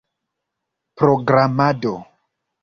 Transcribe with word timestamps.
programado 0.95 1.93